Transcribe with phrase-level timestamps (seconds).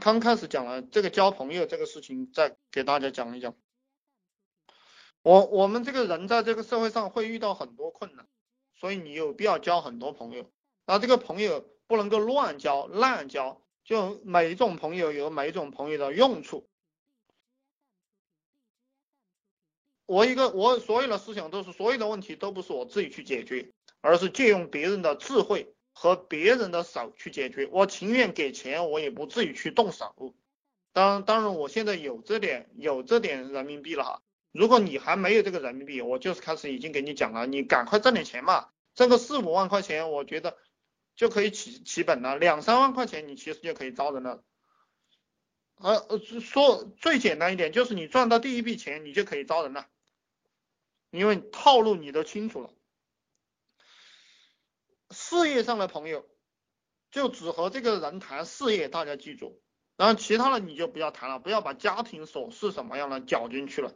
[0.00, 3.54] 刚开始讲了这个交朋友这个事情，再给大家讲一讲。
[5.22, 8.26] 我我们这个人在这个社会上会遇到很多困难，
[8.74, 10.50] 所以你有必要交很多朋友。
[10.86, 16.68] 那这个朋友不能够乱交、滥交，就每一种朋友有每一种朋友的用处。
[20.06, 23.72] 我一个我所有的思想都是所有的问题都不是我自己去解决，
[24.02, 27.66] 而是借用别人的智慧和别人的手去解决。
[27.72, 30.34] 我情愿给钱，我也不至于去动手。
[30.92, 34.22] 当当然，我现在有这点有这点人民币了哈。
[34.52, 40.56] 如果你还没有这个人民币，我就是开始已经给你讲了，你赶快挣点钱嘛，挣个四五万块钱，我觉得
[41.16, 44.44] 就可以起起本了，两三万块钱你其实就可以招人了。
[45.76, 49.88] 呃，说最简单一点，就是你赚到第一笔钱，你就可以招人了，
[51.10, 52.70] 因为套路你都清楚了。
[55.34, 56.24] 事业上的朋友，
[57.10, 59.60] 就只和这个人谈事业，大家记住，
[59.96, 63.92] 然后其他的你就不要谈了，不要把家庭琐事什么样的搅进去了。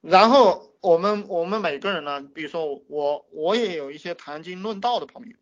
[0.00, 5.36] 然后我们我们每个人呢，比如说我我也有一些谈经论道的朋友，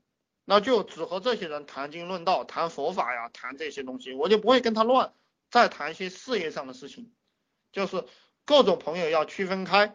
[0.45, 5.15] 那就只和这些人谈经论道，谈佛法呀，谈这些东西，我就不会跟他乱
[5.51, 7.11] 再谈一些事业上的事情，
[7.73, 8.05] 就是
[8.45, 9.95] 各种朋友要区分开。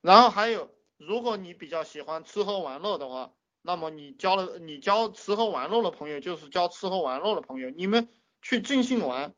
[0.00, 8.08] 然后还有，如果你比较喜欢吃喝玩乐的话，那么你交了你交吃喝玩乐的朋友，就是交吃喝玩乐的朋友，你们
[8.40, 9.34] 去尽兴玩，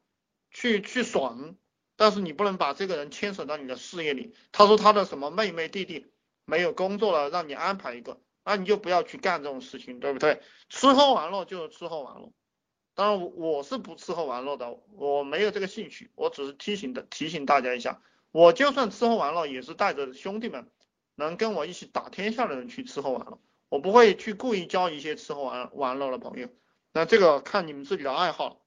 [0.51, 1.57] 去去爽。
[1.97, 4.35] 但是你不能把这个人牵扯到你的事业里。
[4.53, 6.07] 他说他的什么妹妹弟弟
[6.47, 10.41] 没有工作了，让你安排一个，那你就不要去干这种事情，对不对？
[10.71, 12.33] 吃喝玩乐就是吃喝玩乐。
[12.95, 16.11] 当然我是不吃喝玩乐的，我没有这个兴趣。
[16.15, 18.01] 我只是提醒的提醒大家一下，
[18.33, 20.71] 我就算吃喝玩乐，也是带着兄弟们
[21.17, 23.39] 能跟我一起打天下的人去吃喝玩乐。
[23.71, 26.51] 我不会去故意交一些吃喝玩玩乐的朋友。
[26.93, 28.61] 那这个看你们自己的爱好。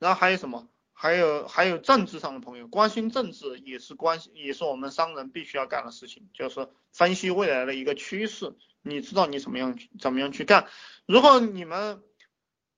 [0.00, 0.68] 然后还有什么？
[0.92, 8.56] 还有还有政治上的朋友，关心政治也是关心，也是我们商人必须要干的事情，就是分析未来的一个趋势。
[8.82, 10.68] 你知道你怎么样怎么样去干？
[11.06, 12.02] 如果你们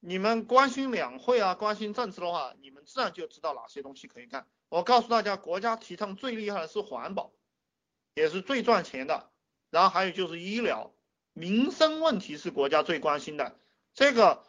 [0.00, 4.46] 你们关心两会啊，关心政治的话，你们自然就知道哪些东西可以干。
[4.70, 7.32] 我告诉大家，国家提倡最厉害的是环保，
[8.14, 9.30] 也是最赚钱的。
[9.74, 10.94] 然后还有就是医疗，
[11.32, 13.58] 民生问题是国家最关心的。
[13.92, 14.44] 这个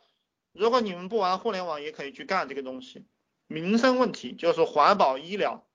[0.51, 3.07] 如果你们不玩互联网，也可以去干这个东西。
[3.47, 5.65] 民生问题就是环保、医疗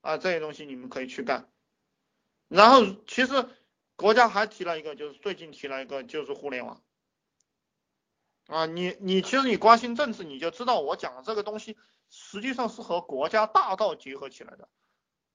[0.00, 1.48] 啊这些东西你们可以去干。
[2.48, 3.48] 然后其实
[3.94, 6.82] 国家还提了一个，就是最近提了一个，就是互联网
[8.48, 8.66] 啊。
[8.66, 11.78] 你你其实你关心政治，你就知道我讲的这个东西
[12.10, 14.68] 实际上是和国家大道结合起来的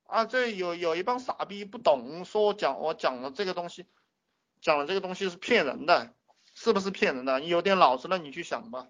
[0.07, 0.25] 啊。
[0.25, 3.85] 这有有一帮傻逼不懂，说我讲我讲的这个东西，
[4.61, 6.15] 讲的这个东西是骗人的，
[6.53, 7.39] 是不是骗人的？
[7.39, 8.87] 你有点脑子了，你去想吧。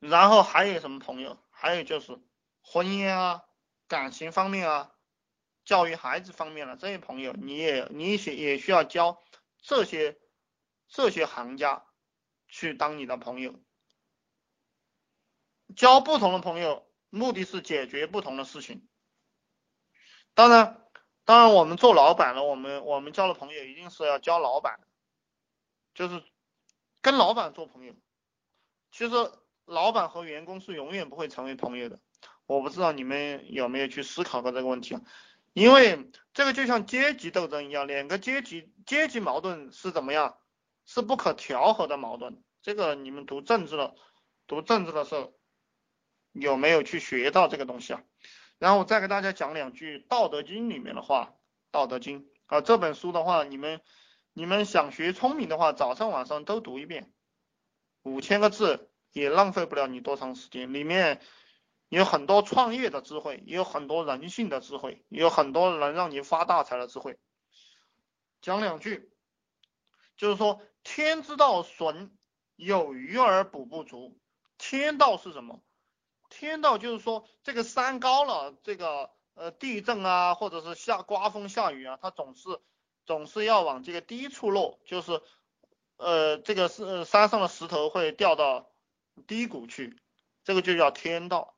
[0.00, 1.38] 然后还有什么朋友？
[1.50, 2.18] 还有就是
[2.60, 3.44] 婚姻啊、
[3.88, 4.92] 感情方面啊、
[5.64, 9.22] 教育孩子方面的这些朋友，你也你也也需要交
[9.62, 10.18] 这些
[10.88, 11.86] 这些行家
[12.48, 13.54] 去当你的朋友。
[15.74, 18.86] 交不同的朋友，目的是解决不同的事情。
[20.34, 20.86] 当然，
[21.24, 24.80] 当然我们做老板了，我们我们交的朋友一定是要交老板，
[25.94, 26.22] 就是
[27.00, 27.94] 跟老板做朋友。
[28.90, 29.14] 其实。
[29.66, 31.98] 老板和员工是永远不会成为朋友的，
[32.44, 35.00] 我不知道你们有没有去思考过这个问题啊？
[35.54, 40.36] 因为这个就像阶级斗争一样，两个阶级阶级矛盾是怎么样？
[40.84, 42.44] 是不可调和的矛盾。
[42.60, 43.94] 这个你们读政治的，
[44.46, 45.32] 读政治的时候
[46.34, 48.02] 有没有去学到这个东西啊？
[48.58, 51.34] 然后我再给大家讲两句《道德经》里面的话，
[51.70, 53.80] 《道德经》啊这本书的话，你们
[54.32, 57.10] 你们想学聪明的话，早上晚上都读一遍，
[58.02, 58.90] 五千个字。
[59.14, 61.20] 也浪费不了你多长时间，里面
[61.88, 67.16] 有很多创业的智慧，也有很多人性的智慧，也有很多能让你发大财的智慧。
[68.42, 69.12] 讲两句，
[70.16, 72.10] 就是说天之道损
[72.56, 74.18] 有余而补不足。
[74.58, 75.62] 天道是什么？
[76.28, 82.60] 天道就是说这个山高了，这个呃地震啊，或者是下刮风下雨啊，它总是
[83.06, 85.20] 总是要往这个低处落，就是
[85.96, 88.70] 呃这个是山上的石头会掉到。
[89.28, 89.96] 低谷去，
[90.42, 91.56] 这个就叫天道。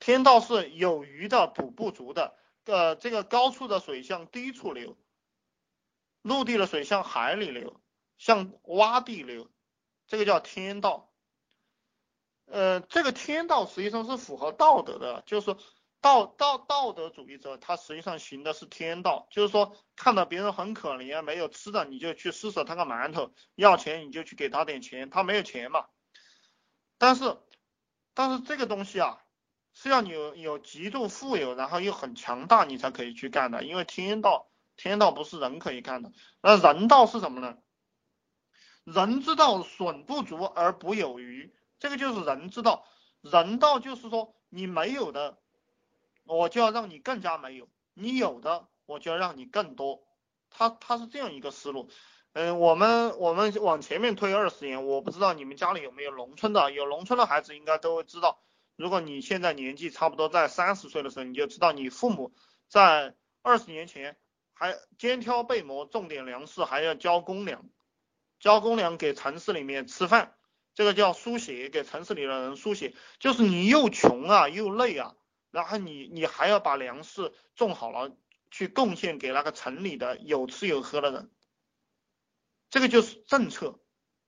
[0.00, 2.36] 天道是有余的补不足的。
[2.64, 4.96] 呃，这个高处的水向低处流，
[6.22, 7.80] 陆地的水向海里流，
[8.18, 9.48] 向洼地流，
[10.08, 11.11] 这个叫天道。
[12.52, 15.56] 呃，这个天道实际上是符合道德的，就是
[16.02, 25.86] 道道道德主义者，他实际上行的是天道，就是说看到别人很可怜没有吃的，你就去施舍他个馒头，要钱你就去给他点钱，他没有钱嘛。
[26.98, 27.38] 但是
[28.12, 29.24] 但是这个东西啊，
[29.72, 36.12] 是要你有有极度富有，然后又很强大，你才可以去干的，因为天道天道不是人可以干的，
[36.42, 37.56] 那人道是什么呢？
[38.84, 42.86] 人之道，损不足而不有余，这个就是人之道。
[43.22, 45.36] 人道就是说你没有的。
[46.24, 50.04] 我就要让你更加没有，你有的我就要让你更多，
[50.50, 51.90] 他他是这样一个思路，
[52.32, 58.40] 嗯，我们我们往前面推二十年，我不知道你们家里有没有农村的，有农村的孩子应该都会知道，
[58.76, 62.32] 如果你现在年纪差不多在三十岁的时候，你就知道你父母
[62.68, 64.16] 在二十年前
[64.54, 67.64] 还肩挑背磨种点粮食，还要交公粮，
[68.38, 70.36] 交公粮给城市里面吃饭，
[70.74, 75.14] 这个叫输血，给城市里的人输血，就是你又穷啊又累啊。
[75.50, 78.16] 然后你你还要把粮食种好了，
[78.50, 81.30] 去贡献给那个城里的有吃有喝的人，
[82.70, 83.78] 这个就是政策，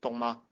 [0.03, 0.43] 懂吗？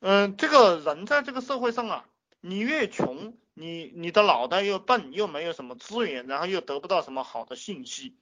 [0.00, 2.08] 嗯，这个人在这个社会上啊，
[2.40, 8.18] 你越穷，你你的脑袋又笨，又没有什么资源，然后又得不到什么好的信息，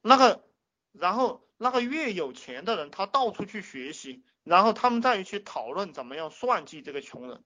[0.00, 0.44] 那个，
[0.90, 7.42] 然后那个越有钱的人，他到处去学习，然后他们再去讨论怎么样算计这个穷人。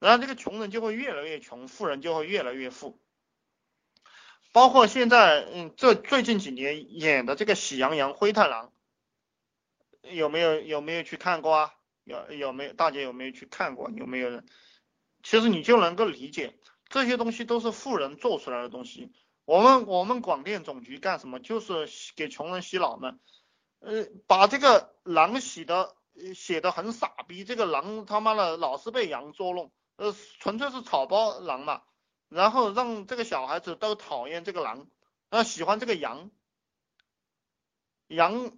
[0.00, 2.98] 然后这个穷人就会越来越穷，富人就会越来越富。
[4.52, 8.72] 包括现在，嗯，这最近几年演的这个《喜羊羊灰太狼》，
[10.10, 11.74] 有没有有没有去看过啊？
[12.04, 12.72] 有有没有？
[12.72, 13.90] 大家有没有去看过？
[13.90, 14.46] 有没有人？
[15.22, 16.58] 其实你就能够理解，
[16.88, 19.12] 这些东西都是富人做出来的东西。
[19.44, 21.38] 我们我们广电总局干什么？
[21.40, 21.86] 就是
[22.16, 23.18] 给穷人洗脑嘛。
[23.80, 25.94] 呃，把这个狼洗的
[26.34, 29.72] 写的很傻逼，这个狼他妈的老是被羊捉弄。
[29.96, 31.82] 呃，纯粹是草包狼嘛，
[32.30, 34.86] 然后让这个小孩子都讨厌这个狼，
[35.30, 36.30] 后喜欢这个羊，
[38.06, 38.52] 羊，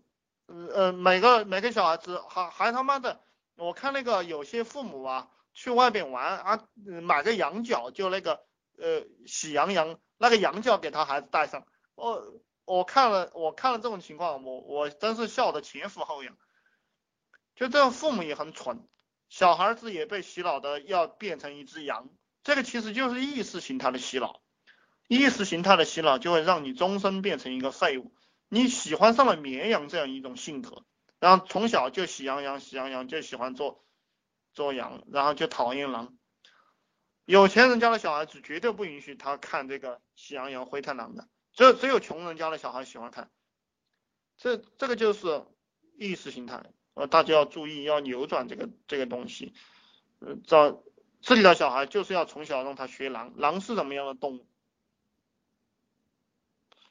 [0.46, 3.20] 呃，每个每个小孩子还还他妈的，
[3.56, 6.69] 我看那个有些父母啊，去外边玩啊，
[7.02, 8.44] 买个羊角就那个，
[8.78, 11.66] 呃，喜羊羊那个羊角给他孩子戴上，
[11.96, 12.22] 哦
[12.64, 16.36] 我看了我看了这种情况，我我真是笑得前俯后仰，
[17.54, 18.86] 就这样父母也很蠢。
[19.28, 22.10] 小孩子也被洗脑的要变成一只羊，
[22.44, 24.42] 这个其实就是意识形态的洗脑。
[25.08, 28.14] 意识形态的洗脑就会让你终身变成一个废物。
[28.48, 30.84] 你喜欢上了绵羊这样一种性格，
[31.18, 33.84] 然后从小就喜羊羊，喜羊羊就喜欢做
[34.52, 36.16] 做羊，然后就讨厌狼。
[37.24, 43.31] 有钱人家的小孩子绝对不允许他看这个喜羊羊灰太狼的，只有只有穷人家的小孩喜欢看。
[44.37, 45.44] 这这个就是
[45.96, 46.62] 意识形态。
[46.94, 49.54] 呃，大家要注意，要扭转这个这个东西。
[50.19, 50.82] 呃，找
[51.20, 54.46] 这里的小孩就是要从小让他学狼，狼是什么样的动物？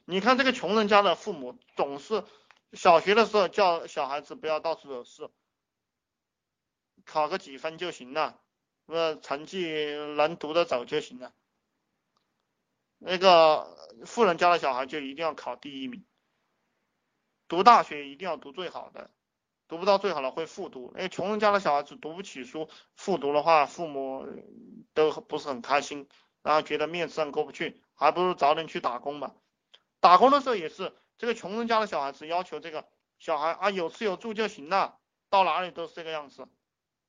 [0.05, 2.23] 你看这个穷人家的父母总是
[2.73, 5.29] 小学的时候叫小孩子不要到处惹事，
[7.05, 8.39] 考个几分就行了，
[8.87, 11.31] 呃，成绩能读得走就行了。
[13.03, 13.75] 那个
[14.05, 16.05] 富人家的小孩就一定要考第一名，
[17.47, 19.09] 读大学一定要读最好的。
[19.67, 24.27] 读不到最好的会复读，因为穷人家的小孩子读不起书，复读的话父母
[24.93, 26.09] 都不是很开心，
[26.43, 29.33] 然后觉得面子上过不去，还不如早点去打工吧。
[30.01, 32.85] 打工的时候也是，这个穷人家的小孩子要求这个
[33.17, 34.99] 小孩啊有吃有住就行了，
[35.29, 36.47] 到哪里都是这个样子，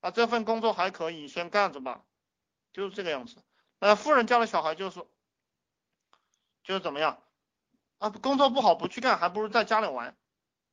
[0.01, 2.05] 啊这份工作还可以先干着吧，
[2.73, 3.43] 就是这个样子。
[3.81, 5.05] 那富人家的小孩就是
[6.63, 7.23] 就是怎么样
[7.99, 10.17] 啊工作不好不去干，还不如在家里玩，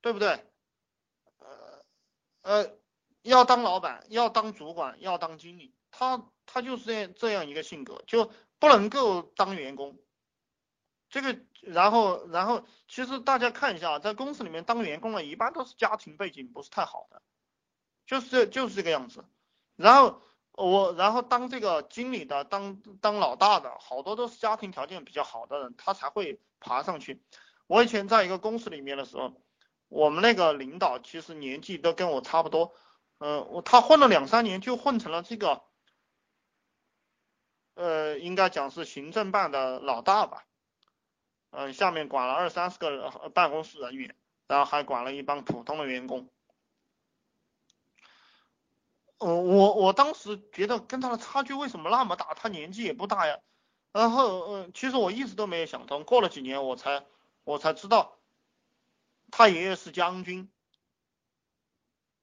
[0.02, 0.46] 对不对？
[1.40, 1.84] 呃
[2.42, 2.78] 呃，
[3.22, 9.98] 要当老板，要当主管，要当经理，他他就是这这样一个性格，就不能够当员工。
[11.10, 17.24] 这个，然后然后，其实大家看一下，在公司里面当员工的，一般都是家庭背景不是太好的，
[18.06, 19.26] 就是就是这个样子。
[19.76, 20.22] 然后
[20.66, 27.22] 我，然后当这个经理的，当当老大的，好多都是家庭条件比较好的人，他才会爬上去。
[27.68, 29.34] 我以前在一个公司里面的时候。
[29.92, 32.76] 我们那个领导其实年纪都跟我差不多，
[33.18, 35.64] 嗯，我他混了两三年就混成了这个，
[37.74, 40.46] 呃，应该讲是行政办的老大吧，
[41.50, 44.16] 嗯，下面管了二三十个办公室人员，
[44.48, 46.30] 然后还管了一帮普通的员工，
[49.20, 52.34] 我，我我当时觉得跟他的差距为什么那么大？
[52.34, 53.40] 他年纪也不大呀，
[53.92, 57.06] 然后嗯，其实我一直都没有想通，过了几年我才
[57.44, 58.18] 我才知道。
[59.32, 60.50] 他爷爷是将军，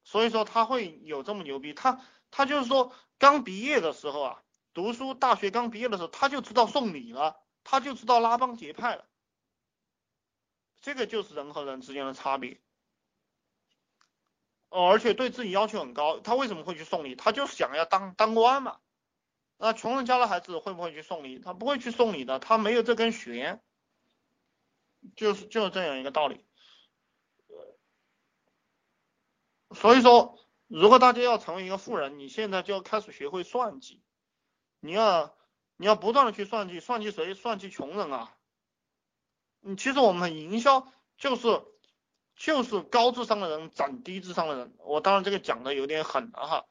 [0.03, 1.73] 所以说他会有这么牛逼。
[1.73, 2.01] 他
[2.31, 9.05] 他就是说刚毕业的时候啊，读书，大学刚毕业的时候，他就知道送礼了，他就知道拉帮结派了。
[10.81, 12.59] 这个就是人和人之间的差别。
[14.69, 17.15] 哦，而且对自己要求很高，他为什么会去送礼？
[17.15, 18.79] 他就是想要当当官嘛。
[19.57, 21.39] 那穷人家的孩子会不会去送礼？
[21.39, 23.61] 他不会去送礼的，他没有这根弦。
[25.15, 26.43] 就是就是这样一个道理。
[29.73, 34.03] 所以说，如果大家要成为一个富人，你现在就要开始学会算计。
[34.79, 35.35] 你要
[35.77, 37.33] 你要不断的去算计，算计谁？
[37.33, 38.35] 算计穷人啊。
[39.59, 41.63] 你其实我们营销就是
[42.37, 44.73] 就是高智商的人整低智商的人。
[44.79, 46.65] 我当然这个讲的有点狠了哈，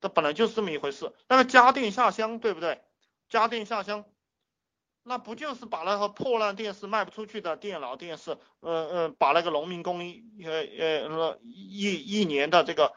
[0.00, 1.12] 这本来就是这么一回事。
[1.28, 2.82] 那个家电下乡对不对？
[3.28, 4.04] 家电下乡，
[5.02, 10.60] 那不就是把那个破烂电视卖不出去的电脑电视，呃呃，把那个农民工一呃
[11.08, 12.92] 呃一一年的这个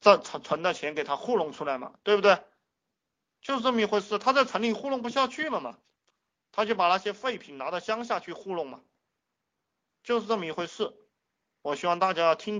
[0.00, 2.38] 这存存的钱给他糊弄出来嘛，对不对？
[3.40, 4.18] 就是这么一回事。
[4.18, 5.78] 他在城里糊弄不下去了嘛，
[6.50, 8.80] 他就把那些废品拿到乡下去糊弄嘛。
[10.02, 10.92] 就是这么一回事，
[11.62, 12.56] 我希望大家听懂。